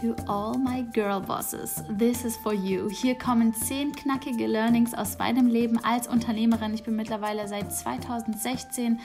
[0.00, 1.82] to all my girl bosses.
[1.88, 2.88] This is for you.
[2.88, 6.72] Hier kommen zehn knackige Learnings aus meinem Leben als Unternehmerin.
[6.74, 9.00] Ich bin mittlerweile seit 2016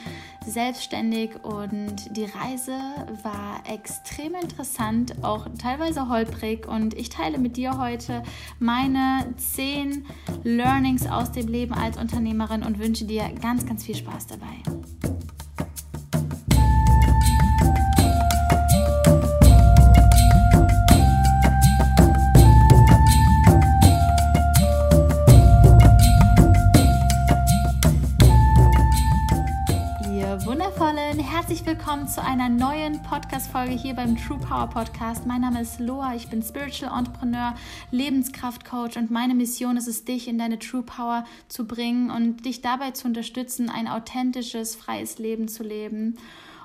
[0.46, 2.78] selbstständig und die Reise
[3.22, 6.68] war extrem interessant, auch teilweise holprig.
[6.68, 8.22] Und ich teile mit dir heute
[8.60, 10.06] meine zehn
[10.44, 15.13] Learnings aus dem Leben als Unternehmerin und wünsche dir ganz, ganz viel Spaß dabei.
[31.46, 35.26] Herzlich willkommen zu einer neuen Podcast-Folge hier beim True Power Podcast.
[35.26, 37.54] Mein Name ist Loa, ich bin Spiritual Entrepreneur,
[37.90, 42.62] Lebenskraftcoach und meine Mission ist es, dich in deine True Power zu bringen und dich
[42.62, 46.16] dabei zu unterstützen, ein authentisches, freies Leben zu leben.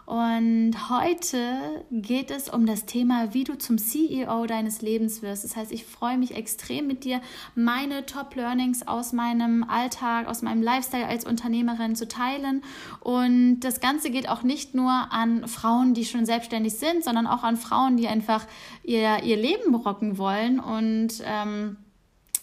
[0.09, 5.43] Und heute geht es um das Thema, wie du zum CEO deines Lebens wirst.
[5.43, 7.21] Das heißt, ich freue mich extrem mit dir,
[7.53, 12.63] meine Top-Learnings aus meinem Alltag, aus meinem Lifestyle als Unternehmerin zu teilen.
[13.01, 17.43] Und das Ganze geht auch nicht nur an Frauen, die schon selbstständig sind, sondern auch
[17.43, 18.47] an Frauen, die einfach
[18.81, 21.77] ihr, ihr Leben rocken wollen und ähm,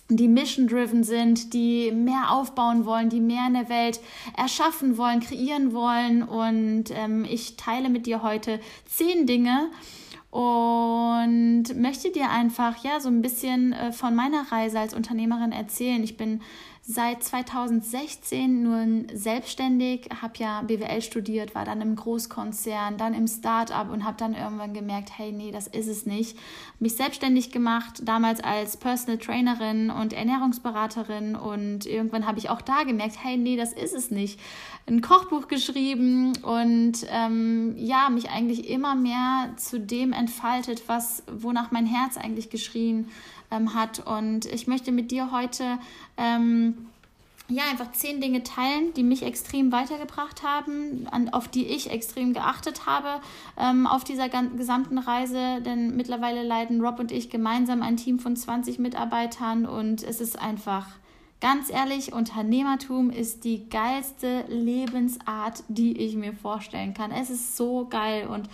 [0.09, 4.01] die mission-driven sind, die mehr aufbauen wollen, die mehr in der Welt
[4.37, 6.23] erschaffen wollen, kreieren wollen.
[6.23, 9.69] Und ähm, ich teile mit dir heute zehn Dinge
[10.31, 16.03] und möchte dir einfach ja so ein bisschen äh, von meiner Reise als Unternehmerin erzählen.
[16.05, 16.41] Ich bin
[16.89, 23.91] seit 2016 nun selbstständig, habe ja BWL studiert, war dann im Großkonzern, dann im Start-up
[23.91, 26.39] und habe dann irgendwann gemerkt, hey, nee, das ist es nicht.
[26.79, 32.85] Mich selbstständig gemacht, damals als Personal Trainerin und Ernährungsberaterin und irgendwann habe ich auch da
[32.85, 34.39] gemerkt, hey, nee, das ist es nicht.
[34.87, 41.73] Ein Kochbuch geschrieben und ähm, ja, mich eigentlich immer mehr zu dem entfaltet, was, wonach
[41.73, 44.07] mein Herz eigentlich geschrien hat ähm, hat.
[44.07, 45.79] Und ich möchte mit dir heute
[46.17, 46.89] ähm,
[47.49, 52.33] ja, einfach zehn Dinge teilen, die mich extrem weitergebracht haben, an, auf die ich extrem
[52.33, 53.21] geachtet habe
[53.57, 55.61] ähm, auf dieser gesamten Reise.
[55.61, 60.39] Denn mittlerweile leiten Rob und ich gemeinsam ein Team von 20 Mitarbeitern und es ist
[60.41, 60.89] einfach,
[61.41, 67.13] ganz ehrlich, Unternehmertum ist die geilste Lebensart, die ich mir vorstellen kann.
[67.13, 68.49] Es ist so geil und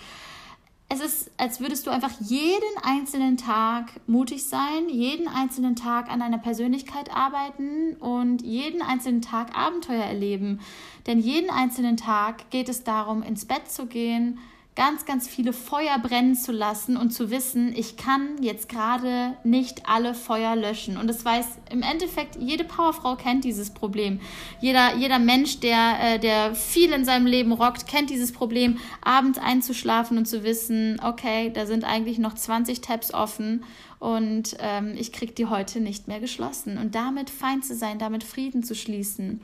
[0.92, 6.20] es ist, als würdest du einfach jeden einzelnen Tag mutig sein, jeden einzelnen Tag an
[6.20, 10.60] deiner Persönlichkeit arbeiten und jeden einzelnen Tag Abenteuer erleben.
[11.06, 14.38] Denn jeden einzelnen Tag geht es darum, ins Bett zu gehen,
[14.74, 19.86] ganz, ganz viele Feuer brennen zu lassen und zu wissen, ich kann jetzt gerade nicht
[19.86, 20.96] alle Feuer löschen.
[20.96, 24.20] Und das weiß im Endeffekt, jede Powerfrau kennt dieses Problem.
[24.60, 29.38] Jeder, jeder Mensch, der, äh, der viel in seinem Leben rockt, kennt dieses Problem, abends
[29.38, 33.64] einzuschlafen und zu wissen, okay, da sind eigentlich noch 20 Tabs offen
[33.98, 36.78] und ähm, ich krieg die heute nicht mehr geschlossen.
[36.78, 39.42] Und damit fein zu sein, damit Frieden zu schließen.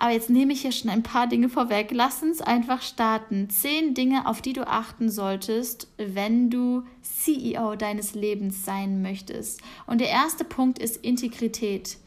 [0.00, 1.90] Aber jetzt nehme ich hier schon ein paar Dinge vorweg.
[1.92, 3.50] Lass uns einfach starten.
[3.50, 9.60] Zehn Dinge, auf die du achten solltest, wenn du CEO deines Lebens sein möchtest.
[9.88, 11.98] Und der erste Punkt ist Integrität.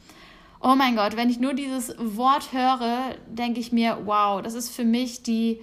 [0.62, 4.70] Oh mein Gott, wenn ich nur dieses Wort höre, denke ich mir, wow, das ist
[4.70, 5.60] für mich die,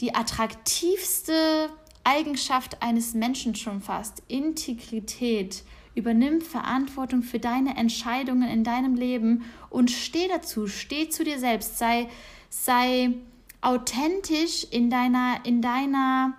[0.00, 1.68] die attraktivste
[2.02, 4.22] Eigenschaft eines Menschen schon fast.
[4.28, 5.64] Integrität.
[5.94, 11.78] Übernimm Verantwortung für deine Entscheidungen in deinem Leben und steh dazu, steh zu dir selbst,
[11.78, 12.08] sei,
[12.50, 13.14] sei
[13.60, 16.34] authentisch in deiner, in deiner,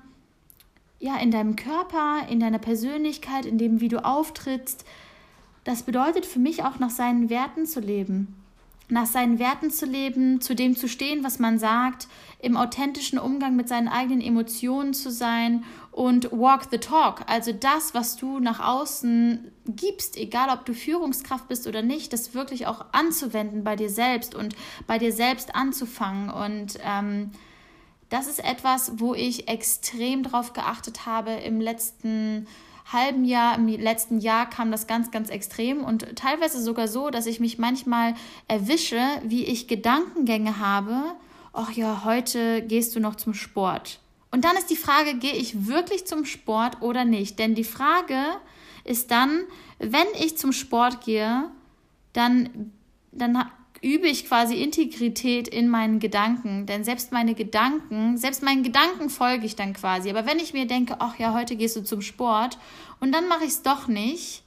[1.00, 4.86] ja, in deinem Körper, in deiner Persönlichkeit, in dem, wie du auftrittst.
[5.64, 8.40] Das bedeutet für mich auch nach seinen Werten zu leben
[8.90, 12.08] nach seinen Werten zu leben, zu dem zu stehen, was man sagt,
[12.40, 17.94] im authentischen Umgang mit seinen eigenen Emotionen zu sein und walk the talk, also das,
[17.94, 22.86] was du nach außen gibst, egal ob du Führungskraft bist oder nicht, das wirklich auch
[22.92, 24.56] anzuwenden bei dir selbst und
[24.88, 26.30] bei dir selbst anzufangen.
[26.30, 27.32] Und ähm,
[28.10, 32.48] das ist etwas, wo ich extrem drauf geachtet habe im letzten
[32.92, 37.28] halben Jahr, im letzten Jahr kam das ganz, ganz extrem und teilweise sogar so, dass
[37.28, 38.16] ich mich manchmal
[38.48, 41.16] erwische, wie ich Gedankengänge habe,
[41.54, 44.00] ach ja, heute gehst du noch zum Sport.
[44.32, 47.40] Und dann ist die Frage, gehe ich wirklich zum Sport oder nicht?
[47.40, 48.18] Denn die Frage
[48.84, 49.44] ist dann,
[49.80, 51.50] wenn ich zum Sport gehe,
[52.14, 52.72] dann,
[53.12, 53.50] dann
[53.82, 56.66] übe ich quasi Integrität in meinen Gedanken.
[56.66, 60.10] Denn selbst meine Gedanken, selbst meinen Gedanken folge ich dann quasi.
[60.10, 62.58] Aber wenn ich mir denke, ach ja, heute gehst du zum Sport
[63.00, 64.44] und dann mache ich es doch nicht,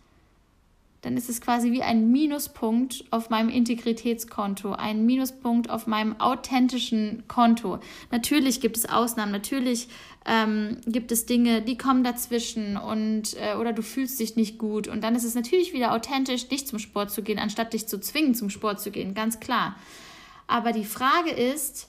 [1.03, 7.25] dann ist es quasi wie ein Minuspunkt auf meinem Integritätskonto, ein Minuspunkt auf meinem authentischen
[7.27, 7.81] Konto.
[8.13, 9.89] Natürlich gibt es Ausnahmen, natürlich
[10.25, 14.87] ähm, gibt es Dinge, die kommen dazwischen und äh, oder du fühlst dich nicht gut
[14.87, 17.99] und dann ist es natürlich wieder authentisch, dich zum Sport zu gehen, anstatt dich zu
[18.01, 19.75] zwingen, zum Sport zu gehen, ganz klar.
[20.47, 21.89] Aber die Frage ist,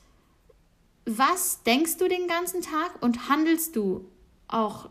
[1.06, 4.10] was denkst du den ganzen Tag und handelst du
[4.48, 4.90] auch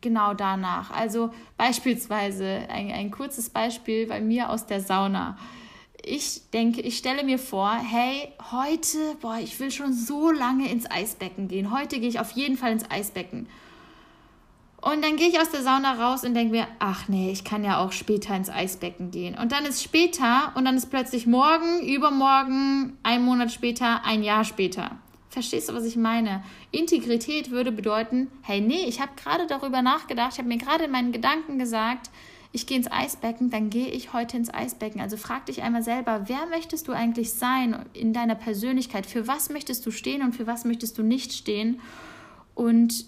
[0.00, 0.90] genau danach.
[0.90, 5.36] Also beispielsweise ein, ein kurzes Beispiel bei mir aus der Sauna.
[6.04, 10.90] Ich denke, ich stelle mir vor, hey, heute, boah, ich will schon so lange ins
[10.90, 11.72] Eisbecken gehen.
[11.76, 13.48] Heute gehe ich auf jeden Fall ins Eisbecken.
[14.80, 17.64] Und dann gehe ich aus der Sauna raus und denke mir, ach nee, ich kann
[17.64, 19.36] ja auch später ins Eisbecken gehen.
[19.36, 24.44] Und dann ist später und dann ist plötzlich morgen, übermorgen, ein Monat später, ein Jahr
[24.44, 24.92] später.
[25.38, 26.42] Verstehst du, was ich meine?
[26.72, 30.90] Integrität würde bedeuten, hey, nee, ich habe gerade darüber nachgedacht, ich habe mir gerade in
[30.90, 32.10] meinen Gedanken gesagt,
[32.50, 35.00] ich gehe ins Eisbecken, dann gehe ich heute ins Eisbecken.
[35.00, 39.06] Also frag dich einmal selber, wer möchtest du eigentlich sein in deiner Persönlichkeit?
[39.06, 41.80] Für was möchtest du stehen und für was möchtest du nicht stehen?
[42.56, 43.04] Und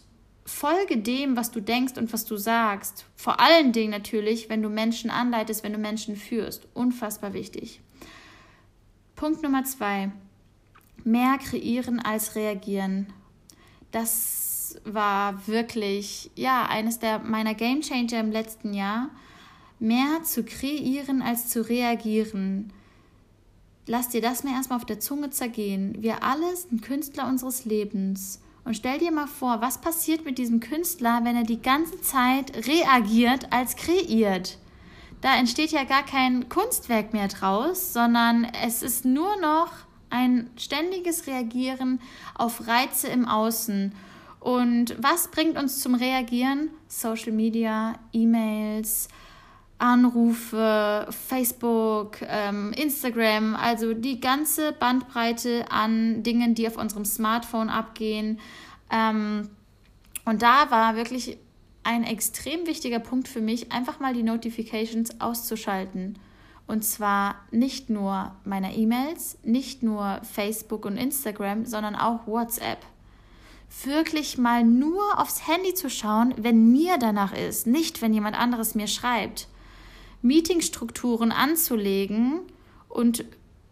[0.47, 3.07] folge dem, was du denkst und was du sagst.
[3.17, 6.69] Vor allen Dingen natürlich, wenn du Menschen anleitest, wenn du Menschen führst.
[6.75, 7.81] Unfassbar wichtig.
[9.17, 10.13] Punkt Nummer zwei
[11.05, 13.13] mehr kreieren als reagieren.
[13.91, 19.11] Das war wirklich, ja, eines der meiner Game Changer im letzten Jahr.
[19.79, 22.73] Mehr zu kreieren als zu reagieren.
[23.87, 25.97] Lass dir das mir erstmal auf der Zunge zergehen.
[26.01, 28.41] Wir alle sind Künstler unseres Lebens.
[28.65, 32.69] Und stell dir mal vor, was passiert mit diesem Künstler, wenn er die ganze Zeit
[32.69, 34.59] reagiert als kreiert?
[35.23, 39.73] Da entsteht ja gar kein Kunstwerk mehr draus, sondern es ist nur noch
[40.11, 42.01] ein ständiges Reagieren
[42.35, 43.93] auf Reize im Außen.
[44.41, 46.71] Und was bringt uns zum Reagieren?
[46.89, 49.09] Social Media, E-Mails,
[49.79, 58.39] Anrufe, Facebook, ähm, Instagram, also die ganze Bandbreite an Dingen, die auf unserem Smartphone abgehen.
[58.91, 59.49] Ähm,
[60.27, 61.39] und da war wirklich
[61.83, 66.19] ein extrem wichtiger Punkt für mich, einfach mal die Notifications auszuschalten.
[66.71, 72.79] Und zwar nicht nur meiner E-Mails, nicht nur Facebook und Instagram, sondern auch WhatsApp.
[73.83, 78.77] Wirklich mal nur aufs Handy zu schauen, wenn mir danach ist, nicht wenn jemand anderes
[78.77, 79.49] mir schreibt.
[80.23, 82.43] Meetingstrukturen anzulegen
[82.89, 83.25] und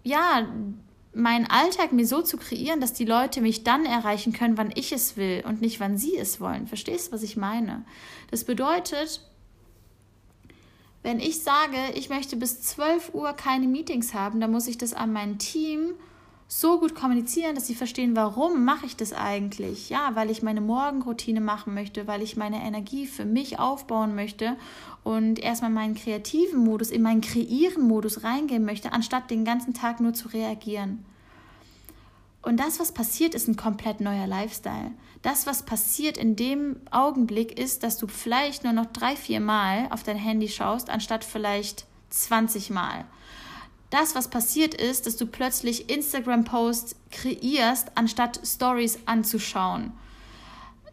[0.03, 0.49] ja,
[1.15, 4.91] meinen Alltag mir so zu kreieren, dass die Leute mich dann erreichen können, wann ich
[4.91, 6.67] es will und nicht wann sie es wollen.
[6.67, 7.85] Verstehst du, was ich meine?
[8.33, 9.21] Das bedeutet,
[11.03, 14.95] wenn ich sage, ich möchte bis 12 Uhr keine Meetings haben, dann muss ich das
[14.95, 15.95] an mein Team
[16.51, 19.91] so gut kommunizieren, dass sie verstehen, warum mache ich das eigentlich?
[19.91, 24.57] Ja, weil ich meine Morgenroutine machen möchte, weil ich meine Energie für mich aufbauen möchte
[25.05, 30.15] und erstmal meinen kreativen Modus, in meinen Kreieren-Modus reingehen möchte, anstatt den ganzen Tag nur
[30.15, 31.05] zu reagieren.
[32.43, 34.93] Und das, was passiert, ist ein komplett neuer Lifestyle.
[35.23, 39.89] Das, was passiert in dem Augenblick, ist, dass du vielleicht nur noch drei, vier Mal
[39.91, 43.05] auf dein Handy schaust, anstatt vielleicht 20 Mal.
[43.91, 49.93] Das, was passiert ist, dass du plötzlich Instagram-Posts kreierst, anstatt Stories anzuschauen.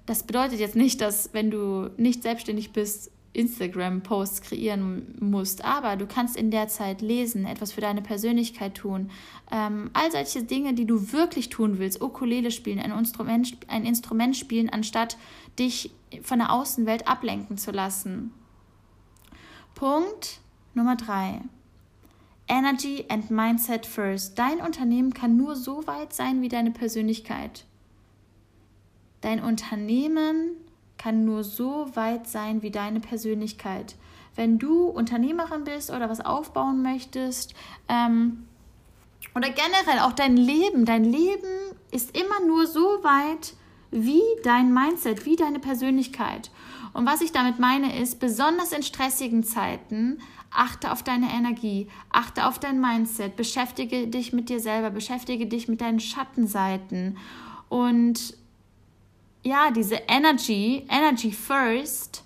[0.06, 6.08] Das bedeutet jetzt nicht, dass wenn du nicht selbstständig bist, Instagram-Posts kreieren musst, aber du
[6.08, 9.12] kannst in der Zeit lesen, etwas für deine Persönlichkeit tun,
[9.52, 14.36] ähm, all solche Dinge, die du wirklich tun willst, Ukulele spielen, ein Instrument, ein Instrument
[14.36, 15.18] spielen, anstatt
[15.60, 18.32] dich von der Außenwelt ablenken zu lassen.
[19.76, 20.40] Punkt
[20.74, 21.42] Nummer drei.
[22.48, 24.38] Energy and Mindset First.
[24.38, 27.66] Dein Unternehmen kann nur so weit sein wie deine Persönlichkeit.
[29.22, 30.52] Dein Unternehmen
[31.06, 33.96] kann nur so weit sein wie deine Persönlichkeit.
[34.36, 37.54] Wenn du Unternehmerin bist oder was aufbauen möchtest,
[37.88, 38.48] ähm,
[39.36, 43.54] oder generell auch dein Leben, dein Leben ist immer nur so weit
[43.92, 46.50] wie dein Mindset, wie deine Persönlichkeit.
[46.94, 50.18] Und was ich damit meine ist, besonders in stressigen Zeiten,
[50.50, 55.68] achte auf deine Energie, achte auf dein Mindset, beschäftige dich mit dir selber, beschäftige dich
[55.68, 57.20] mit deinen Schattenseiten
[57.70, 58.36] und
[59.46, 62.24] ja, diese Energy, Energy First,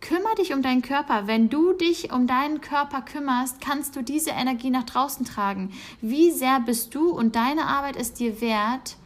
[0.00, 1.26] kümmere dich um deinen Körper.
[1.26, 5.72] Wenn du dich um deinen Körper kümmerst, kannst du diese Energie nach draußen tragen.
[6.00, 8.96] Wie sehr bist du und deine Arbeit es dir wert,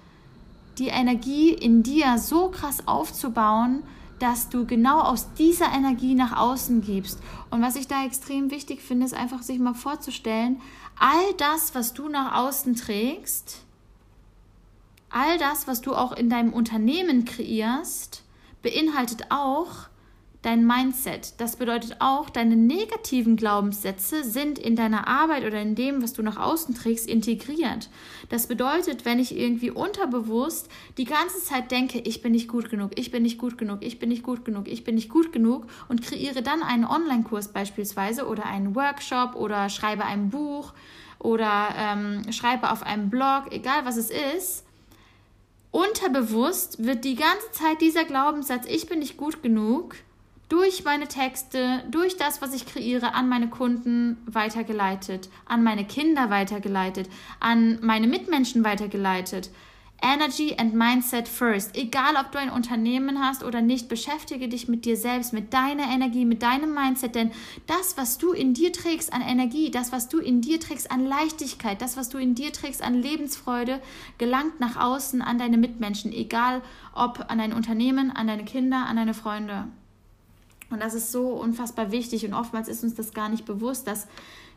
[0.78, 3.82] die Energie in dir so krass aufzubauen,
[4.18, 7.20] dass du genau aus dieser Energie nach außen gibst.
[7.50, 10.60] Und was ich da extrem wichtig finde, ist einfach sich mal vorzustellen,
[10.98, 13.65] all das, was du nach außen trägst,
[15.16, 18.22] all das, was du auch in deinem Unternehmen kreierst,
[18.60, 19.88] beinhaltet auch
[20.42, 21.40] dein Mindset.
[21.40, 26.22] Das bedeutet auch, deine negativen Glaubenssätze sind in deiner Arbeit oder in dem, was du
[26.22, 27.88] nach außen trägst, integriert.
[28.28, 30.68] Das bedeutet, wenn ich irgendwie unterbewusst
[30.98, 33.98] die ganze Zeit denke, ich bin nicht gut genug, ich bin nicht gut genug, ich
[33.98, 38.26] bin nicht gut genug, ich bin nicht gut genug und kreiere dann einen Online-Kurs beispielsweise
[38.26, 40.74] oder einen Workshop oder schreibe ein Buch
[41.18, 44.65] oder ähm, schreibe auf einem Blog, egal was es ist,
[45.70, 49.96] unterbewusst wird die ganze Zeit dieser Glaubenssatz, ich bin nicht gut genug,
[50.48, 56.30] durch meine Texte, durch das, was ich kreiere, an meine Kunden weitergeleitet, an meine Kinder
[56.30, 57.08] weitergeleitet,
[57.40, 59.50] an meine Mitmenschen weitergeleitet.
[60.02, 61.76] Energy and Mindset first.
[61.76, 65.84] Egal, ob du ein Unternehmen hast oder nicht, beschäftige dich mit dir selbst, mit deiner
[65.84, 67.32] Energie, mit deinem Mindset, denn
[67.66, 71.06] das, was du in dir trägst an Energie, das, was du in dir trägst an
[71.06, 73.80] Leichtigkeit, das, was du in dir trägst an Lebensfreude,
[74.18, 76.62] gelangt nach außen an deine Mitmenschen, egal
[76.94, 79.66] ob an dein Unternehmen, an deine Kinder, an deine Freunde.
[80.70, 84.08] Und das ist so unfassbar wichtig und oftmals ist uns das gar nicht bewusst, dass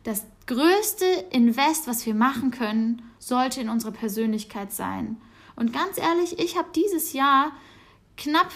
[0.04, 5.18] das größte Invest, was wir machen können, sollte in unsere Persönlichkeit sein.
[5.60, 7.52] Und ganz ehrlich, ich habe dieses Jahr
[8.16, 8.50] knapp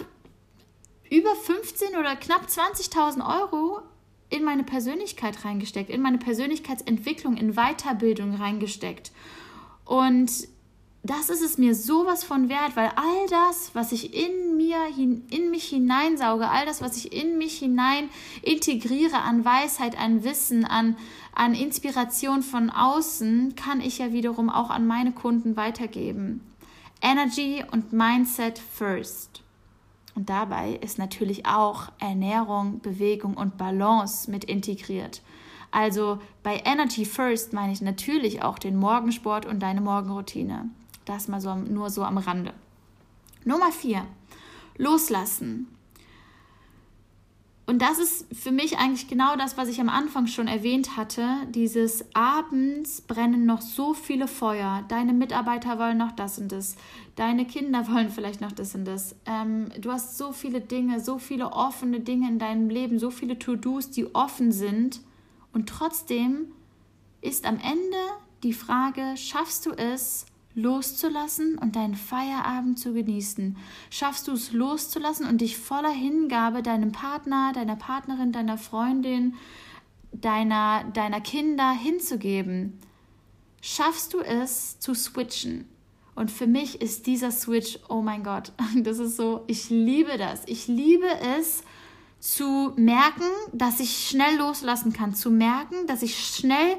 [1.11, 3.81] über 15 oder knapp 20.000 Euro
[4.29, 9.11] in meine Persönlichkeit reingesteckt, in meine Persönlichkeitsentwicklung, in Weiterbildung reingesteckt.
[9.83, 10.31] Und
[11.03, 15.51] das ist es mir sowas von wert, weil all das, was ich in mir, in
[15.51, 18.09] mich hineinsauge, all das, was ich in mich hinein
[18.41, 20.95] integriere an Weisheit, an Wissen, an,
[21.35, 26.39] an Inspiration von außen, kann ich ja wiederum auch an meine Kunden weitergeben.
[27.03, 29.43] Energy und Mindset first.
[30.15, 35.21] Und dabei ist natürlich auch Ernährung, Bewegung und Balance mit integriert.
[35.69, 40.69] Also bei Energy First meine ich natürlich auch den Morgensport und deine Morgenroutine.
[41.05, 42.53] Das mal so, nur so am Rande.
[43.43, 44.05] Nummer vier,
[44.77, 45.67] loslassen.
[47.65, 51.25] Und das ist für mich eigentlich genau das, was ich am Anfang schon erwähnt hatte.
[51.49, 54.83] Dieses abends brennen noch so viele Feuer.
[54.89, 56.75] Deine Mitarbeiter wollen noch das und das.
[57.15, 59.15] Deine Kinder wollen vielleicht noch das und das.
[59.25, 63.39] Ähm, du hast so viele Dinge, so viele offene Dinge in deinem Leben, so viele
[63.39, 64.99] To-Dos, die offen sind.
[65.53, 66.47] Und trotzdem
[67.21, 67.97] ist am Ende
[68.43, 73.57] die Frage, schaffst du es, loszulassen und deinen Feierabend zu genießen?
[73.89, 79.35] Schaffst du es loszulassen und dich voller Hingabe deinem Partner, deiner Partnerin, deiner Freundin,
[80.11, 82.79] deiner, deiner Kinder hinzugeben?
[83.61, 85.69] Schaffst du es zu switchen?
[86.15, 88.51] Und für mich ist dieser Switch, oh mein Gott,
[88.83, 90.41] das ist so, ich liebe das.
[90.45, 91.07] Ich liebe
[91.37, 91.63] es
[92.19, 96.77] zu merken, dass ich schnell loslassen kann, zu merken, dass ich schnell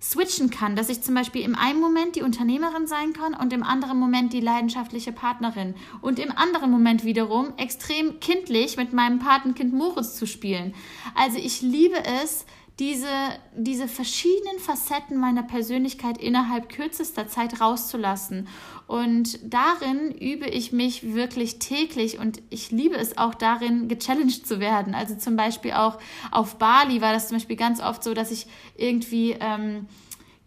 [0.00, 3.64] switchen kann, dass ich zum Beispiel im einen Moment die Unternehmerin sein kann und im
[3.64, 9.74] anderen Moment die leidenschaftliche Partnerin und im anderen Moment wiederum extrem kindlich mit meinem Patenkind
[9.74, 10.74] Moritz zu spielen.
[11.16, 12.46] Also ich liebe es,
[12.78, 13.08] diese,
[13.56, 18.46] diese verschiedenen Facetten meiner Persönlichkeit innerhalb kürzester Zeit rauszulassen.
[18.86, 24.60] Und darin übe ich mich wirklich täglich und ich liebe es auch darin, gechallenged zu
[24.60, 24.94] werden.
[24.94, 25.98] Also zum Beispiel auch
[26.30, 29.86] auf Bali war das zum Beispiel ganz oft so, dass ich irgendwie ähm,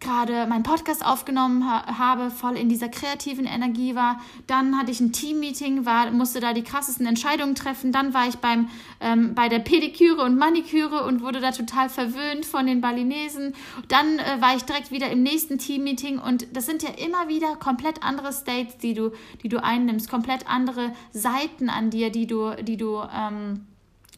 [0.02, 4.20] gerade meinen Podcast aufgenommen ha habe, voll in dieser kreativen Energie war.
[4.46, 7.92] Dann hatte ich ein Team-Meeting, war, musste da die krassesten Entscheidungen treffen.
[7.92, 8.68] Dann war ich beim,
[9.00, 13.54] ähm, bei der Pediküre und Maniküre und wurde da total verwöhnt von den Balinesen.
[13.88, 17.56] Dann äh, war ich direkt wieder im nächsten Team-Meeting und das sind ja immer wieder
[17.56, 22.50] komplett andere States, die du, die du einnimmst, komplett andere Seiten an dir, die du,
[22.62, 23.66] die du ähm,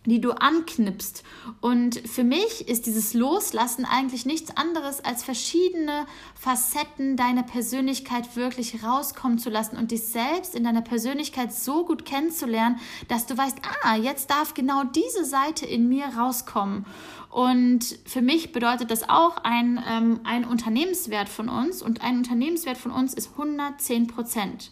[0.06, 1.22] die du anknipst.
[1.60, 8.82] Und für mich ist dieses Loslassen eigentlich nichts anderes als verschiedene Facetten deiner Persönlichkeit wirklich
[8.84, 13.58] rauskommen zu lassen und dich selbst in deiner Persönlichkeit so gut kennenzulernen, dass du weißt,
[13.82, 16.84] ah, jetzt darf genau diese Seite in mir rauskommen.
[17.30, 22.76] Und für mich bedeutet das auch ein, ähm, ein Unternehmenswert von uns und ein Unternehmenswert
[22.76, 24.70] von uns ist 110 Prozent.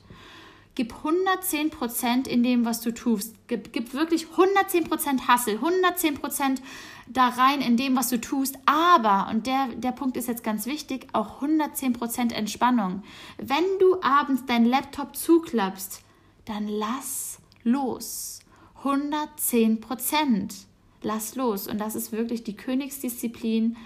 [0.74, 3.34] Gib 110 Prozent in dem, was du tust.
[3.46, 6.62] Gib, gib wirklich 110 Prozent Hassel, 110 Prozent
[7.06, 8.56] da rein in dem, was du tust.
[8.64, 13.02] Aber, und der, der Punkt ist jetzt ganz wichtig, auch 110 Prozent Entspannung.
[13.36, 16.00] Wenn du abends deinen Laptop zuklappst,
[16.46, 18.40] dann lass los.
[18.78, 20.54] 110 Prozent.
[21.02, 21.68] Lass los.
[21.68, 23.76] Und das ist wirklich die Königsdisziplin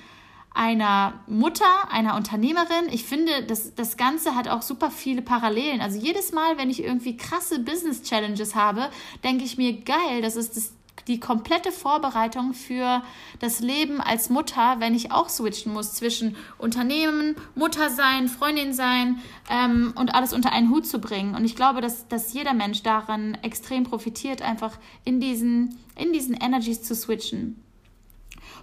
[0.57, 2.89] einer Mutter, einer Unternehmerin.
[2.91, 5.83] Ich finde, das, das Ganze hat auch super viele Parallelen.
[5.83, 8.89] Also jedes Mal, wenn ich irgendwie krasse Business Challenges habe,
[9.23, 10.73] denke ich mir, geil, das ist das
[11.09, 13.03] die komplette Vorbereitung für
[13.39, 19.21] das Leben als Mutter, wenn ich auch switchen muss zwischen Unternehmen, Mutter sein, Freundin sein
[19.51, 21.35] ähm, und alles unter einen Hut zu bringen.
[21.37, 26.35] Und ich glaube, dass, dass jeder Mensch daran extrem profitiert, einfach in diesen, in diesen
[26.35, 27.63] Energies zu switchen.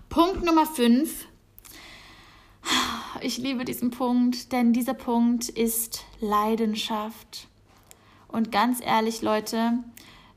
[0.09, 1.27] Punkt Nummer 5.
[3.21, 7.47] Ich liebe diesen Punkt, denn dieser Punkt ist Leidenschaft.
[8.27, 9.79] Und ganz ehrlich, Leute,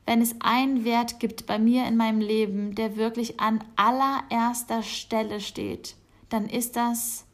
[0.05, 5.41] wenn es einen Wert gibt bei mir in meinem Leben, der wirklich an allererster Stelle
[5.41, 5.95] steht,
[6.29, 7.25] dann ist das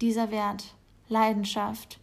[0.00, 0.74] dieser Wert,
[1.08, 1.98] Leidenschaft.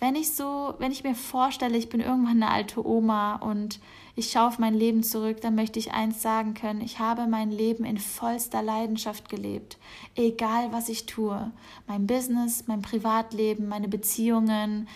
[0.00, 3.80] Wenn ich so, wenn ich mir vorstelle, ich bin irgendwann eine alte Oma und
[4.14, 7.50] ich schaue auf mein Leben zurück, dann möchte ich eins sagen können, ich habe mein
[7.50, 9.76] Leben in vollster Leidenschaft gelebt,
[10.16, 11.50] egal was ich tue,
[11.86, 14.88] mein Business, mein Privatleben, meine Beziehungen,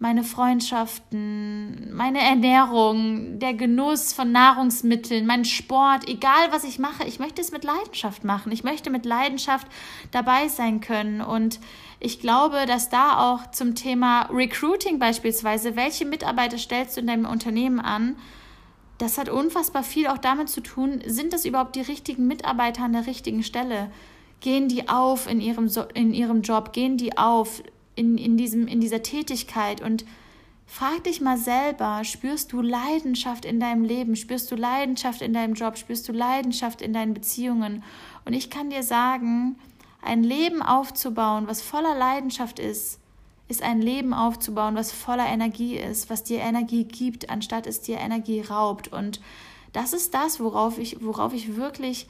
[0.00, 7.18] meine Freundschaften, meine Ernährung, der Genuss von Nahrungsmitteln, mein Sport, egal was ich mache, ich
[7.18, 8.50] möchte es mit Leidenschaft machen.
[8.50, 9.66] Ich möchte mit Leidenschaft
[10.10, 11.20] dabei sein können.
[11.20, 11.60] Und
[12.00, 17.26] ich glaube, dass da auch zum Thema Recruiting beispielsweise, welche Mitarbeiter stellst du in deinem
[17.26, 18.16] Unternehmen an,
[18.96, 22.94] das hat unfassbar viel auch damit zu tun, sind das überhaupt die richtigen Mitarbeiter an
[22.94, 23.90] der richtigen Stelle?
[24.40, 26.72] Gehen die auf in ihrem, in ihrem Job?
[26.72, 27.62] Gehen die auf?
[27.94, 30.04] In, in, diesem, in dieser Tätigkeit und
[30.66, 35.54] frag dich mal selber, spürst du Leidenschaft in deinem Leben, spürst du Leidenschaft in deinem
[35.54, 37.82] Job, spürst du Leidenschaft in deinen Beziehungen?
[38.24, 39.56] Und ich kann dir sagen,
[40.02, 43.00] ein Leben aufzubauen, was voller Leidenschaft ist,
[43.48, 47.98] ist ein Leben aufzubauen, was voller Energie ist, was dir Energie gibt, anstatt es dir
[47.98, 48.88] Energie raubt.
[48.88, 49.20] Und
[49.72, 52.06] das ist das, worauf ich, worauf ich wirklich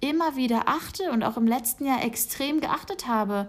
[0.00, 3.48] immer wieder achte und auch im letzten Jahr extrem geachtet habe.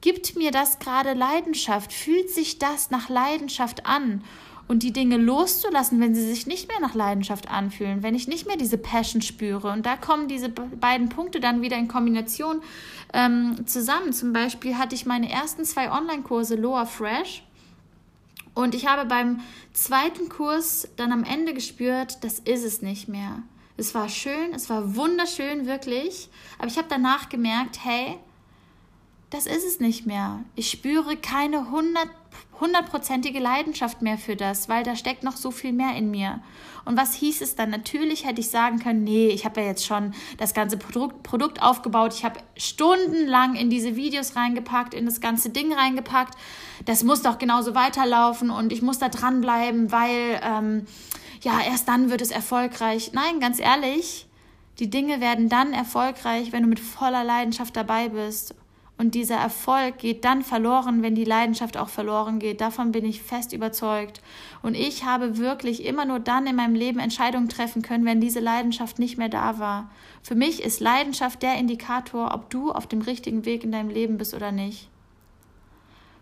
[0.00, 1.92] Gibt mir das gerade Leidenschaft?
[1.92, 4.22] Fühlt sich das nach Leidenschaft an?
[4.66, 8.46] Und die Dinge loszulassen, wenn sie sich nicht mehr nach Leidenschaft anfühlen, wenn ich nicht
[8.46, 9.70] mehr diese Passion spüre.
[9.70, 12.62] Und da kommen diese beiden Punkte dann wieder in Kombination
[13.12, 14.14] ähm, zusammen.
[14.14, 17.42] Zum Beispiel hatte ich meine ersten zwei Online-Kurse Loa Fresh.
[18.54, 19.40] Und ich habe beim
[19.72, 23.42] zweiten Kurs dann am Ende gespürt, das ist es nicht mehr.
[23.76, 26.28] Es war schön, es war wunderschön, wirklich.
[26.58, 28.16] Aber ich habe danach gemerkt, hey,
[29.34, 30.44] das ist es nicht mehr.
[30.54, 31.66] Ich spüre keine
[32.60, 36.40] hundertprozentige Leidenschaft mehr für das, weil da steckt noch so viel mehr in mir.
[36.84, 37.70] Und was hieß es dann?
[37.70, 41.62] Natürlich hätte ich sagen können, nee, ich habe ja jetzt schon das ganze Produkt, Produkt
[41.62, 46.38] aufgebaut, ich habe stundenlang in diese Videos reingepackt, in das ganze Ding reingepackt.
[46.84, 50.86] Das muss doch genauso weiterlaufen und ich muss da dranbleiben, weil ähm,
[51.40, 53.10] ja, erst dann wird es erfolgreich.
[53.14, 54.26] Nein, ganz ehrlich,
[54.78, 58.54] die Dinge werden dann erfolgreich, wenn du mit voller Leidenschaft dabei bist.
[58.96, 62.60] Und dieser Erfolg geht dann verloren, wenn die Leidenschaft auch verloren geht.
[62.60, 64.22] Davon bin ich fest überzeugt.
[64.62, 68.38] Und ich habe wirklich immer nur dann in meinem Leben Entscheidungen treffen können, wenn diese
[68.38, 69.90] Leidenschaft nicht mehr da war.
[70.22, 74.16] Für mich ist Leidenschaft der Indikator, ob du auf dem richtigen Weg in deinem Leben
[74.16, 74.88] bist oder nicht.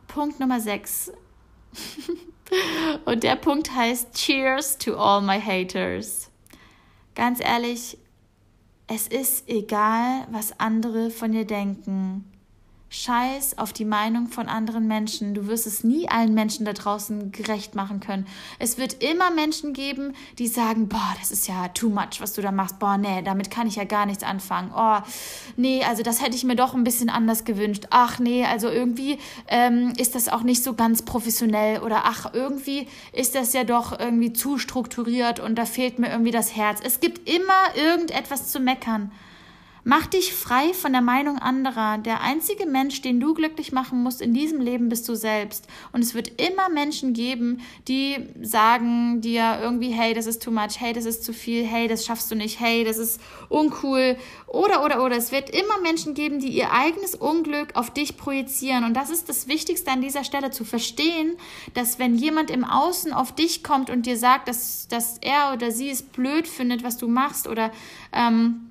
[0.09, 1.13] Punkt Nummer 6.
[3.05, 6.31] Und der Punkt heißt Cheers to all my haters.
[7.15, 7.99] Ganz ehrlich,
[8.87, 12.32] es ist egal, was andere von dir denken.
[12.95, 15.33] Scheiß auf die Meinung von anderen Menschen.
[15.33, 18.27] Du wirst es nie allen Menschen da draußen gerecht machen können.
[18.59, 22.43] Es wird immer Menschen geben, die sagen, boah, das ist ja too much, was du
[22.43, 22.79] da machst.
[22.79, 24.73] Boah, nee, damit kann ich ja gar nichts anfangen.
[24.77, 24.99] Oh,
[25.57, 27.87] nee, also das hätte ich mir doch ein bisschen anders gewünscht.
[27.89, 32.89] Ach nee, also irgendwie ähm, ist das auch nicht so ganz professionell oder ach, irgendwie
[33.15, 36.81] ist das ja doch irgendwie zu strukturiert und da fehlt mir irgendwie das Herz.
[36.85, 39.11] Es gibt immer irgendetwas zu meckern.
[39.85, 41.99] Mach dich frei von der Meinung anderer.
[41.99, 45.67] Der einzige Mensch, den du glücklich machen musst in diesem Leben, bist du selbst.
[45.91, 50.79] Und es wird immer Menschen geben, die sagen dir irgendwie, hey, das ist too much,
[50.79, 54.17] hey, das ist zu viel, hey, das schaffst du nicht, hey, das ist uncool.
[54.47, 55.17] Oder, oder, oder.
[55.17, 58.85] Es wird immer Menschen geben, die ihr eigenes Unglück auf dich projizieren.
[58.85, 61.37] Und das ist das Wichtigste an dieser Stelle, zu verstehen,
[61.75, 65.73] dass wenn jemand im Außen auf dich kommt und dir sagt, dass, dass er oder
[65.73, 67.73] sie es blöd findet, was du machst oder,
[68.13, 68.69] ähm,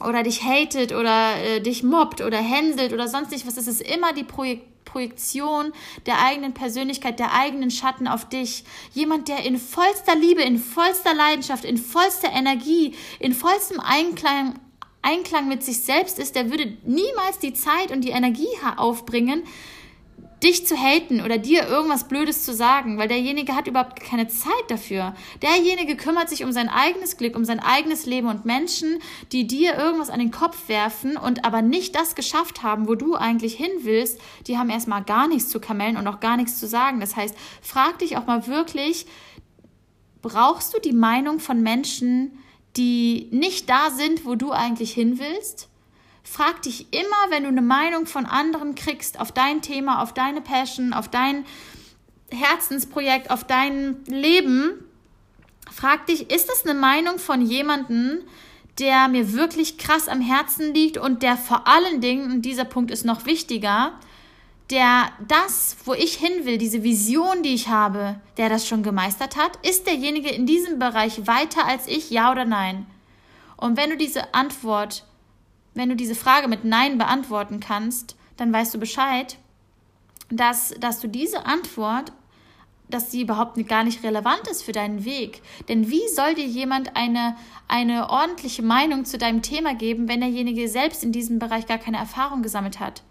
[0.00, 3.82] oder dich hatet oder äh, dich mobbt oder hänselt oder sonst nicht was, es ist
[3.82, 5.72] immer die Projek Projektion
[6.06, 8.64] der eigenen Persönlichkeit, der eigenen Schatten auf dich.
[8.94, 14.58] Jemand, der in vollster Liebe, in vollster Leidenschaft, in vollster Energie, in vollstem Einklang,
[15.02, 19.44] Einklang mit sich selbst ist, der würde niemals die Zeit und die Energie aufbringen,
[20.42, 24.52] dich zu haten oder dir irgendwas Blödes zu sagen, weil derjenige hat überhaupt keine Zeit
[24.68, 25.14] dafür.
[25.42, 29.00] Derjenige kümmert sich um sein eigenes Glück, um sein eigenes Leben und Menschen,
[29.32, 33.16] die dir irgendwas an den Kopf werfen und aber nicht das geschafft haben, wo du
[33.16, 36.68] eigentlich hin willst, die haben erstmal gar nichts zu kamellen und auch gar nichts zu
[36.68, 37.00] sagen.
[37.00, 39.06] Das heißt, frag dich auch mal wirklich,
[40.22, 42.38] brauchst du die Meinung von Menschen,
[42.76, 45.67] die nicht da sind, wo du eigentlich hin willst.
[46.30, 50.42] Frag dich immer, wenn du eine Meinung von anderen kriegst auf dein Thema, auf deine
[50.42, 51.46] Passion, auf dein
[52.30, 54.84] Herzensprojekt, auf dein Leben,
[55.70, 58.20] frag dich, ist das eine Meinung von jemandem,
[58.78, 62.90] der mir wirklich krass am Herzen liegt und der vor allen Dingen, und dieser Punkt
[62.90, 63.92] ist noch wichtiger,
[64.70, 69.36] der das, wo ich hin will, diese Vision, die ich habe, der das schon gemeistert
[69.36, 72.86] hat, ist derjenige in diesem Bereich weiter als ich, ja oder nein?
[73.56, 75.04] Und wenn du diese Antwort,
[75.78, 79.38] wenn du diese Frage mit Nein beantworten kannst, dann weißt du Bescheid,
[80.30, 82.12] dass, dass du diese Antwort
[82.90, 85.42] dass sie überhaupt gar nicht relevant ist für deinen Weg.
[85.68, 87.36] Denn wie soll dir jemand eine,
[87.68, 91.98] eine ordentliche Meinung zu deinem Thema geben, wenn derjenige selbst in diesem Bereich gar keine
[91.98, 93.02] Erfahrung gesammelt hat?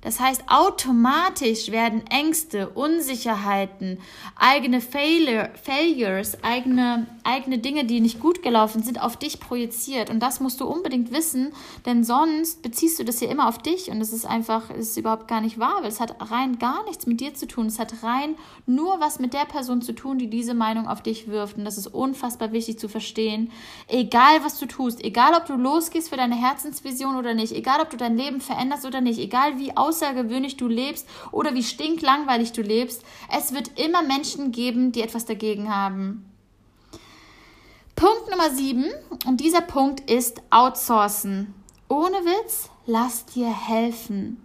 [0.00, 3.98] Das heißt, automatisch werden Ängste, Unsicherheiten,
[4.34, 10.10] eigene Failure, Failures, eigene, eigene Dinge, die nicht gut gelaufen sind, auf dich projiziert.
[10.10, 11.52] Und das musst du unbedingt wissen,
[11.86, 14.96] denn sonst beziehst du das ja immer auf dich und das ist einfach, das ist
[14.96, 17.66] überhaupt gar nicht wahr, weil es hat rein gar nichts mit dir zu tun.
[17.66, 21.28] Es hat rein nur was mit der Person zu tun, die diese Meinung auf dich
[21.28, 21.56] wirft.
[21.56, 23.50] Und das ist unfassbar wichtig zu verstehen.
[23.88, 27.90] Egal, was du tust, egal, ob du losgehst für deine Herzensvision oder nicht, egal, ob
[27.90, 32.62] du dein Leben veränderst oder nicht, egal, wie außergewöhnlich du lebst oder wie stinklangweilig du
[32.62, 33.04] lebst,
[33.36, 36.29] es wird immer Menschen geben, die etwas dagegen haben.
[38.00, 38.86] Punkt Nummer sieben
[39.26, 41.52] und dieser Punkt ist Outsourcen.
[41.86, 44.42] Ohne Witz, lass dir helfen.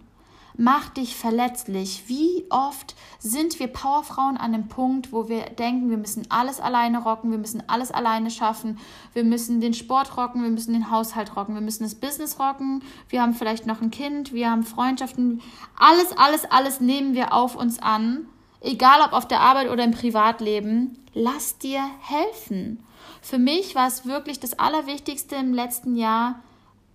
[0.58, 2.04] Mach dich verletzlich.
[2.06, 7.02] Wie oft sind wir Powerfrauen an dem Punkt, wo wir denken, wir müssen alles alleine
[7.02, 8.78] rocken, wir müssen alles alleine schaffen,
[9.14, 12.82] wir müssen den Sport rocken, wir müssen den Haushalt rocken, wir müssen das Business rocken,
[13.08, 15.40] wir haben vielleicht noch ein Kind, wir haben Freundschaften.
[15.78, 18.26] Alles, alles, alles nehmen wir auf uns an,
[18.66, 20.98] egal ob auf der Arbeit oder im Privatleben.
[21.14, 22.84] Lass dir helfen.
[23.22, 26.40] Für mich war es wirklich das Allerwichtigste im letzten Jahr,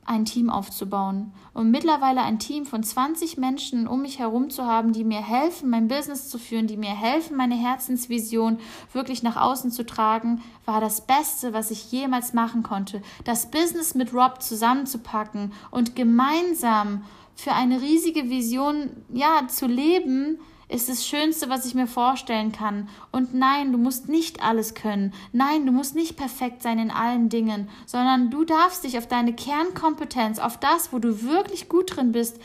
[0.05, 4.93] ein Team aufzubauen und mittlerweile ein Team von 20 Menschen um mich herum zu haben,
[4.93, 8.59] die mir helfen, mein Business zu führen, die mir helfen, meine Herzensvision
[8.93, 13.01] wirklich nach außen zu tragen, war das Beste, was ich jemals machen konnte.
[13.25, 17.03] Das Business mit Rob zusammenzupacken und gemeinsam
[17.35, 20.39] für eine riesige Vision ja zu leben,
[20.71, 22.87] ist das Schönste, was ich mir vorstellen kann.
[23.11, 25.13] Und nein, du musst nicht alles können.
[25.33, 29.33] Nein, du musst nicht perfekt sein in allen Dingen, sondern du darfst dich auf deine
[29.33, 32.39] Kernkompetenz, auf das, wo du wirklich gut drin bist,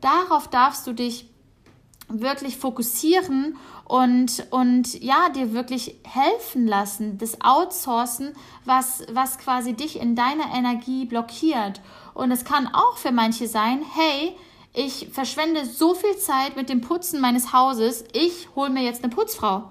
[0.00, 1.28] darauf darfst du dich
[2.08, 8.32] wirklich fokussieren und, und ja, dir wirklich helfen lassen, das Outsourcen,
[8.64, 11.80] was, was quasi dich in deiner Energie blockiert.
[12.14, 14.36] Und es kann auch für manche sein, hey,
[14.76, 19.12] ich verschwende so viel Zeit mit dem Putzen meines Hauses, ich hole mir jetzt eine
[19.12, 19.70] Putzfrau.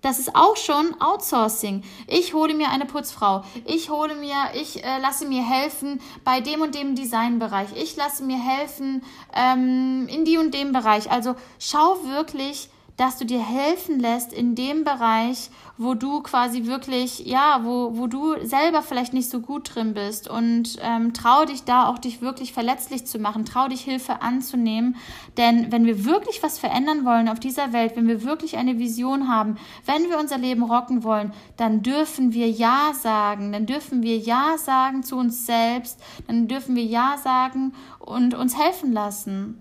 [0.00, 1.82] Das ist auch schon Outsourcing.
[2.06, 3.42] Ich hole mir eine Putzfrau.
[3.64, 7.68] Ich hole mir, ich äh, lasse mir helfen bei dem und dem Designbereich.
[7.76, 9.02] Ich lasse mir helfen
[9.34, 11.10] ähm, in die und dem Bereich.
[11.10, 17.26] Also schau wirklich, dass du dir helfen lässt in dem Bereich, wo du quasi wirklich,
[17.26, 20.28] ja, wo, wo du selber vielleicht nicht so gut drin bist.
[20.28, 24.96] Und ähm, trau dich da auch dich wirklich verletzlich zu machen, trau dich Hilfe anzunehmen,
[25.36, 29.28] denn wenn wir wirklich was verändern wollen auf dieser Welt, wenn wir wirklich eine Vision
[29.28, 34.16] haben, wenn wir unser Leben rocken wollen, dann dürfen wir Ja sagen, dann dürfen wir
[34.16, 39.60] Ja sagen zu uns selbst, dann dürfen wir Ja sagen und uns helfen lassen.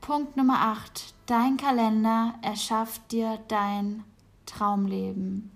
[0.00, 1.13] Punkt Nummer 8.
[1.26, 4.04] Dein Kalender erschafft dir dein
[4.44, 5.50] Traumleben.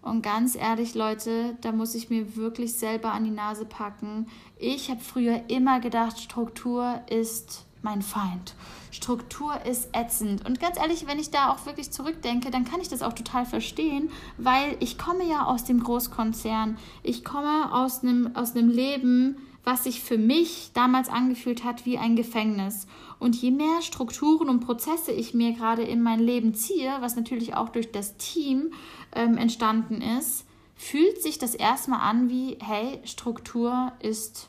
[0.00, 4.26] Und ganz ehrlich, Leute, da muss ich mir wirklich selber an die Nase packen.
[4.58, 8.54] Ich habe früher immer gedacht, Struktur ist mein Feind.
[8.90, 10.46] Struktur ist ätzend.
[10.46, 13.44] Und ganz ehrlich, wenn ich da auch wirklich zurückdenke, dann kann ich das auch total
[13.44, 16.78] verstehen, weil ich komme ja aus dem Großkonzern.
[17.02, 22.16] Ich komme aus einem, aus Leben, was sich für mich damals angefühlt hat wie ein
[22.16, 22.86] Gefängnis.
[23.18, 27.54] Und je mehr Strukturen und Prozesse ich mir gerade in mein Leben ziehe, was natürlich
[27.54, 28.72] auch durch das Team
[29.14, 34.48] ähm, entstanden ist, fühlt sich das erstmal an wie, hey, Struktur ist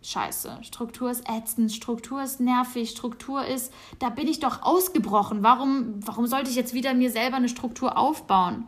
[0.00, 5.42] scheiße, Struktur ist ätzend, Struktur ist nervig, Struktur ist, da bin ich doch ausgebrochen.
[5.42, 8.66] Warum, warum sollte ich jetzt wieder mir selber eine Struktur aufbauen?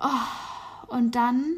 [0.00, 1.56] Oh, und dann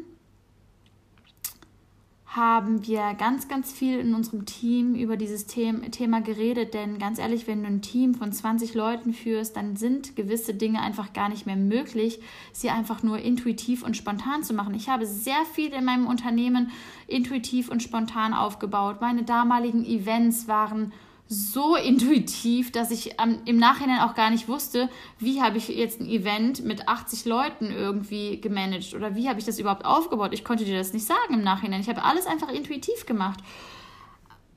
[2.35, 6.73] haben wir ganz, ganz viel in unserem Team über dieses Thema geredet.
[6.73, 10.81] Denn ganz ehrlich, wenn du ein Team von 20 Leuten führst, dann sind gewisse Dinge
[10.81, 12.19] einfach gar nicht mehr möglich,
[12.51, 14.75] sie einfach nur intuitiv und spontan zu machen.
[14.75, 16.71] Ich habe sehr viel in meinem Unternehmen
[17.07, 18.99] intuitiv und spontan aufgebaut.
[18.99, 20.91] Meine damaligen Events waren
[21.27, 25.99] so intuitiv, dass ich ähm, im Nachhinein auch gar nicht wusste, wie habe ich jetzt
[25.99, 30.33] ein Event mit 80 Leuten irgendwie gemanagt oder wie habe ich das überhaupt aufgebaut.
[30.33, 31.81] Ich konnte dir das nicht sagen im Nachhinein.
[31.81, 33.39] Ich habe alles einfach intuitiv gemacht.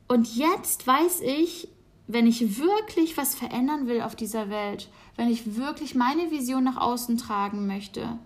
[0.08, 1.68] Und jetzt weiß ich,
[2.06, 6.78] wenn ich wirklich was verändern will auf dieser Welt, wenn ich wirklich meine Vision nach
[6.78, 8.18] außen tragen möchte,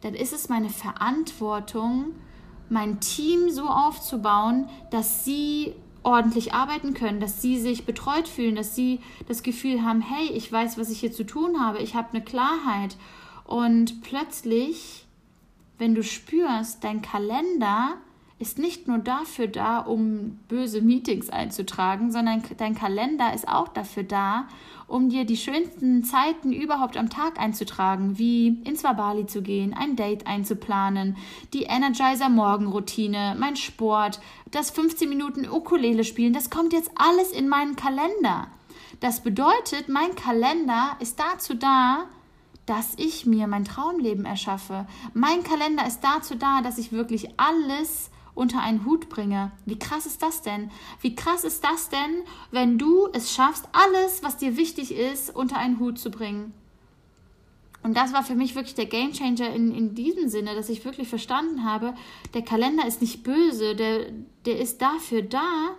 [0.00, 2.14] dann ist es meine Verantwortung,
[2.68, 5.74] mein Team so aufzubauen, dass sie
[6.04, 10.50] ordentlich arbeiten können, dass sie sich betreut fühlen, dass sie das Gefühl haben, hey, ich
[10.50, 12.96] weiß, was ich hier zu tun habe, ich habe eine Klarheit.
[13.44, 15.06] Und plötzlich,
[15.78, 17.96] wenn du spürst, dein Kalender
[18.38, 24.02] ist nicht nur dafür da, um böse Meetings einzutragen, sondern dein Kalender ist auch dafür
[24.02, 24.48] da,
[24.86, 29.96] um dir die schönsten Zeiten überhaupt am Tag einzutragen, wie ins Wabali zu gehen, ein
[29.96, 31.16] Date einzuplanen,
[31.52, 34.20] die Energizer Morgenroutine, mein Sport,
[34.50, 38.48] das 15 Minuten Ukulele spielen, das kommt jetzt alles in meinen Kalender.
[39.00, 42.04] Das bedeutet, mein Kalender ist dazu da,
[42.66, 44.86] dass ich mir mein Traumleben erschaffe.
[45.12, 49.52] Mein Kalender ist dazu da, dass ich wirklich alles unter einen Hut bringe.
[49.64, 50.70] Wie krass ist das denn?
[51.00, 55.56] Wie krass ist das denn, wenn du es schaffst, alles, was dir wichtig ist, unter
[55.56, 56.52] einen Hut zu bringen?
[57.82, 61.06] Und das war für mich wirklich der Gamechanger in, in diesem Sinne, dass ich wirklich
[61.06, 61.94] verstanden habe,
[62.32, 64.06] der Kalender ist nicht böse, der,
[64.46, 65.76] der ist dafür da,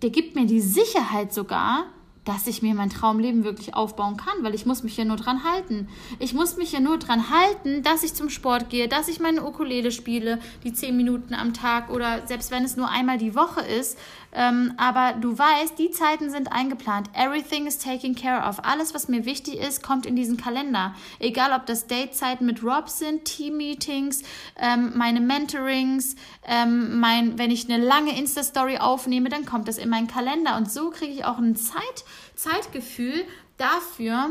[0.00, 1.86] der gibt mir die Sicherheit sogar,
[2.24, 5.44] dass ich mir mein Traumleben wirklich aufbauen kann, weil ich muss mich ja nur dran
[5.44, 5.88] halten.
[6.18, 9.44] Ich muss mich ja nur dran halten, dass ich zum Sport gehe, dass ich meine
[9.44, 13.60] Ukulele spiele, die zehn Minuten am Tag oder selbst wenn es nur einmal die Woche
[13.60, 13.98] ist.
[14.34, 17.08] Ähm, aber du weißt, die Zeiten sind eingeplant.
[17.14, 18.64] Everything is taken care of.
[18.64, 20.94] Alles, was mir wichtig ist, kommt in diesen Kalender.
[21.20, 24.22] Egal, ob das Datezeiten mit Rob sind, Team-Meetings,
[24.58, 26.16] ähm, meine Mentorings,
[26.46, 30.56] ähm, mein, wenn ich eine lange Insta-Story aufnehme, dann kommt das in meinen Kalender.
[30.56, 33.24] Und so kriege ich auch ein Zeit Zeitgefühl
[33.56, 34.30] dafür,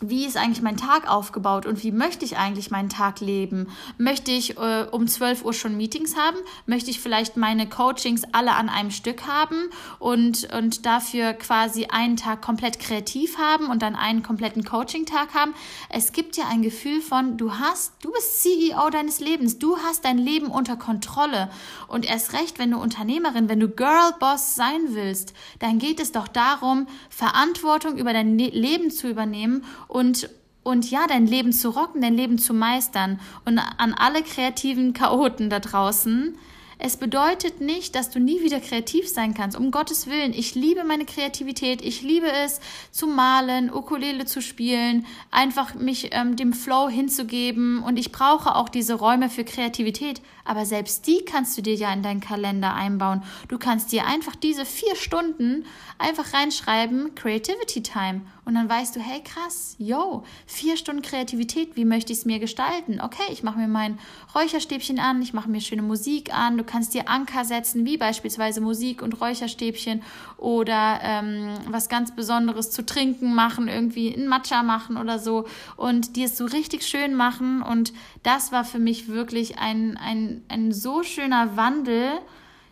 [0.00, 3.66] wie ist eigentlich mein Tag aufgebaut und wie möchte ich eigentlich meinen Tag leben?
[3.96, 6.36] Möchte ich äh, um 12 Uhr schon Meetings haben?
[6.66, 12.16] Möchte ich vielleicht meine Coachings alle an einem Stück haben und, und dafür quasi einen
[12.16, 15.52] Tag komplett kreativ haben und dann einen kompletten Coaching-Tag haben?
[15.88, 20.04] Es gibt ja ein Gefühl von, du hast, du bist CEO deines Lebens, du hast
[20.04, 21.50] dein Leben unter Kontrolle
[21.88, 26.28] und erst recht, wenn du Unternehmerin, wenn du Girl-Boss sein willst, dann geht es doch
[26.28, 30.30] darum, Verantwortung über dein ne-, Leben zu übernehmen und
[30.64, 33.20] und ja, dein Leben zu rocken, dein Leben zu meistern.
[33.46, 36.36] Und an alle kreativen Chaoten da draußen,
[36.80, 39.58] es bedeutet nicht, dass du nie wieder kreativ sein kannst.
[39.58, 40.32] Um Gottes Willen.
[40.32, 41.82] Ich liebe meine Kreativität.
[41.82, 42.60] Ich liebe es
[42.92, 47.82] zu malen, Ukulele zu spielen, einfach mich ähm, dem Flow hinzugeben.
[47.82, 50.22] Und ich brauche auch diese Räume für Kreativität.
[50.48, 53.22] Aber selbst die kannst du dir ja in deinen Kalender einbauen.
[53.48, 55.66] Du kannst dir einfach diese vier Stunden
[55.98, 58.22] einfach reinschreiben, Creativity Time.
[58.46, 62.38] Und dann weißt du, hey krass, yo, vier Stunden Kreativität, wie möchte ich es mir
[62.38, 62.98] gestalten?
[62.98, 63.98] Okay, ich mache mir mein
[64.34, 68.62] Räucherstäbchen an, ich mache mir schöne Musik an, du kannst dir Anker setzen, wie beispielsweise
[68.62, 70.02] Musik und Räucherstäbchen
[70.38, 75.44] oder ähm, was ganz Besonderes zu trinken machen, irgendwie ein Matcha machen oder so
[75.76, 77.60] und dir es so richtig schön machen.
[77.60, 82.20] Und das war für mich wirklich ein, ein, ein so schöner Wandel,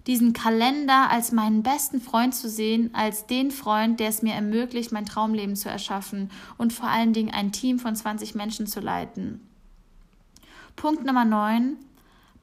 [0.06, 4.92] diesen Kalender als meinen besten Freund zu sehen, als den Freund, der es mir ermöglicht,
[4.92, 9.40] mein Traumleben zu erschaffen und vor allen Dingen ein Team von 20 Menschen zu leiten.
[10.76, 11.76] Punkt Nummer 9.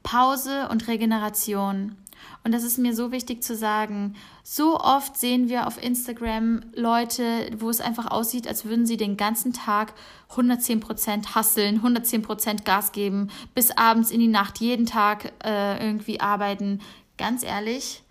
[0.01, 1.95] Pause und Regeneration.
[2.43, 4.15] Und das ist mir so wichtig zu sagen.
[4.43, 9.17] So oft sehen wir auf Instagram Leute, wo es einfach aussieht, als würden sie den
[9.17, 9.93] ganzen Tag
[10.31, 15.85] 110 Prozent hasseln, 110 Prozent Gas geben, bis abends in die Nacht jeden Tag äh,
[15.85, 16.79] irgendwie arbeiten
[17.17, 18.03] ganz ehrlich,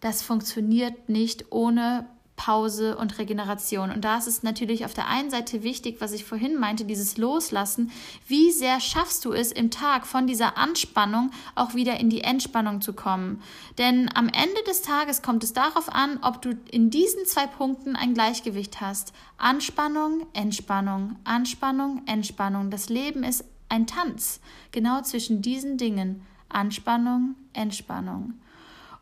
[0.00, 2.06] das funktioniert nicht ohne
[2.38, 3.90] Pause und Regeneration.
[3.90, 7.18] Und da ist es natürlich auf der einen Seite wichtig, was ich vorhin meinte, dieses
[7.18, 7.90] Loslassen.
[8.26, 12.80] Wie sehr schaffst du es im Tag von dieser Anspannung auch wieder in die Entspannung
[12.80, 13.42] zu kommen?
[13.76, 17.96] Denn am Ende des Tages kommt es darauf an, ob du in diesen zwei Punkten
[17.96, 19.12] ein Gleichgewicht hast.
[19.36, 22.70] Anspannung, Entspannung, Anspannung, Entspannung.
[22.70, 26.22] Das Leben ist ein Tanz, genau zwischen diesen Dingen.
[26.48, 28.34] Anspannung, Entspannung.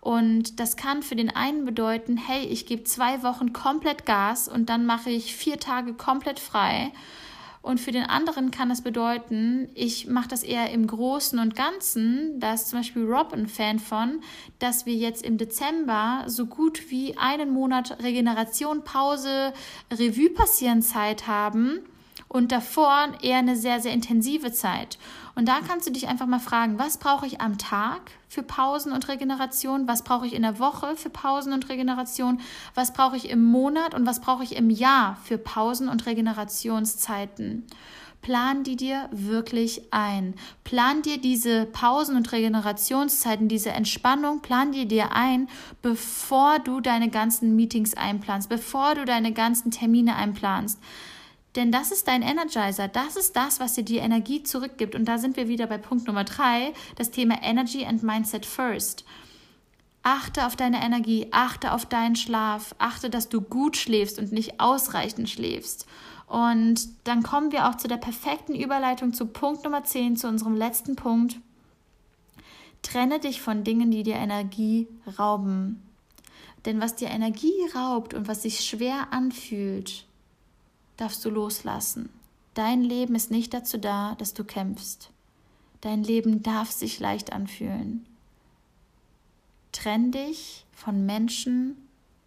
[0.06, 4.68] Und das kann für den einen bedeuten, hey, ich gebe zwei Wochen komplett Gas und
[4.68, 6.92] dann mache ich vier Tage komplett frei.
[7.60, 12.38] Und für den anderen kann das bedeuten, ich mache das eher im Großen und Ganzen.
[12.38, 14.20] Da ist zum Beispiel Rob ein Fan von,
[14.60, 19.52] dass wir jetzt im Dezember so gut wie einen Monat Regeneration, Pause,
[19.90, 21.80] Revue passieren Zeit haben
[22.28, 24.98] und davor eher eine sehr, sehr intensive Zeit.
[25.34, 28.92] Und da kannst du dich einfach mal fragen, was brauche ich am Tag für Pausen
[28.92, 29.86] und Regeneration?
[29.86, 32.40] Was brauche ich in der Woche für Pausen und Regeneration?
[32.74, 37.66] Was brauche ich im Monat und was brauche ich im Jahr für Pausen und Regenerationszeiten?
[38.22, 40.34] Plan die dir wirklich ein.
[40.64, 45.48] Plan dir diese Pausen und Regenerationszeiten, diese Entspannung, plan die dir ein,
[45.80, 50.80] bevor du deine ganzen Meetings einplanst, bevor du deine ganzen Termine einplanst.
[51.56, 54.94] Denn das ist dein Energizer, das ist das, was dir die Energie zurückgibt.
[54.94, 59.04] Und da sind wir wieder bei Punkt Nummer drei, das Thema Energy and Mindset First.
[60.02, 64.60] Achte auf deine Energie, achte auf deinen Schlaf, achte, dass du gut schläfst und nicht
[64.60, 65.86] ausreichend schläfst.
[66.26, 70.56] Und dann kommen wir auch zu der perfekten Überleitung zu Punkt Nummer 10, zu unserem
[70.56, 71.38] letzten Punkt.
[72.82, 74.86] Trenne dich von Dingen, die dir Energie
[75.18, 75.82] rauben.
[76.66, 80.04] Denn was dir Energie raubt und was sich schwer anfühlt,
[80.96, 82.08] darfst du loslassen.
[82.54, 85.10] Dein Leben ist nicht dazu da, dass du kämpfst.
[85.80, 88.06] Dein Leben darf sich leicht anfühlen.
[89.72, 91.76] Trenn dich von Menschen,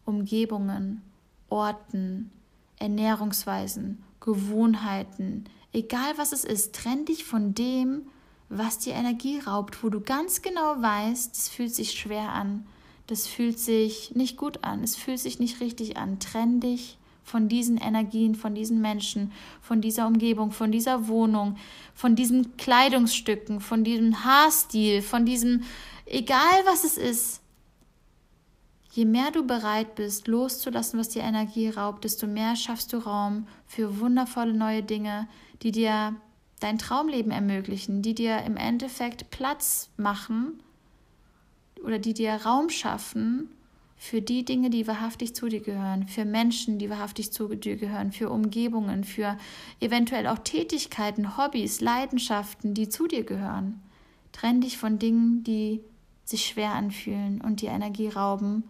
[0.05, 1.01] Umgebungen,
[1.49, 2.31] Orten,
[2.77, 8.03] Ernährungsweisen, Gewohnheiten, egal was es ist, trenn dich von dem,
[8.49, 12.65] was dir Energie raubt, wo du ganz genau weißt, es fühlt sich schwer an,
[13.07, 16.19] das fühlt sich nicht gut an, es fühlt sich nicht richtig an.
[16.19, 16.97] Trenn dich
[17.29, 21.57] von diesen Energien, von diesen Menschen, von dieser Umgebung, von dieser Wohnung,
[21.93, 25.61] von diesen Kleidungsstücken, von diesem Haarstil, von diesem,
[26.05, 27.41] egal was es ist.
[28.91, 33.47] Je mehr du bereit bist, loszulassen, was dir Energie raubt, desto mehr schaffst du Raum
[33.67, 35.27] für wundervolle neue Dinge,
[35.61, 36.15] die dir
[36.59, 40.63] dein Traumleben ermöglichen, die dir im Endeffekt Platz machen
[41.83, 43.49] oder die dir Raum schaffen
[44.01, 48.13] für die Dinge, die wahrhaftig zu dir gehören, für Menschen, die wahrhaftig zu dir gehören,
[48.13, 49.37] für Umgebungen, für
[49.81, 53.81] eventuell auch Tätigkeiten, Hobbys, Leidenschaften, die zu dir gehören.
[54.31, 55.81] Trenn dich von Dingen, die
[56.23, 58.63] sich schwer anfühlen und dir Energie rauben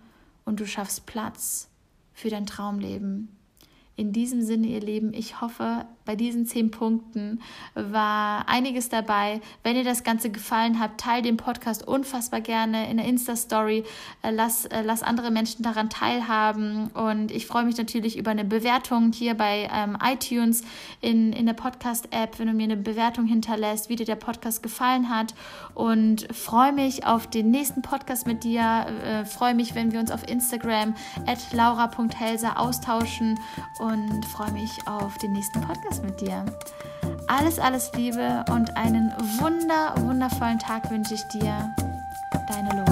[0.45, 1.69] und du schaffst Platz
[2.11, 3.29] für dein Traumleben.
[3.95, 7.39] In diesem Sinne, ihr Lieben, ich hoffe, bei diesen zehn Punkten
[7.76, 9.41] war einiges dabei.
[9.62, 13.84] Wenn dir das Ganze gefallen hat, teile den Podcast unfassbar gerne in der Insta-Story.
[14.24, 16.88] Äh, lass, äh, lass andere Menschen daran teilhaben.
[16.95, 20.63] Und ich freue mich natürlich über eine Bewertung hier bei ähm, iTunes
[21.00, 25.10] in, in der Podcast-App, wenn du mir eine Bewertung hinterlässt, wie dir der Podcast gefallen
[25.10, 25.36] hat.
[25.76, 28.88] Und freue mich auf den nächsten Podcast mit dir.
[29.06, 30.95] Äh, freue mich, wenn wir uns auf Instagram
[31.28, 33.39] at laura.helser austauschen.
[33.78, 36.45] Und freue mich auf den nächsten Podcast mit dir.
[37.27, 41.73] Alles, alles Liebe und einen wunder, wundervollen Tag wünsche ich dir.
[42.47, 42.88] Deine Lola.